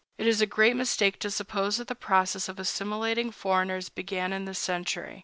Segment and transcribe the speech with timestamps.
[0.17, 4.45] It is a great mistake to suppose that the process of assimilating foreigners began in
[4.45, 5.19] this century.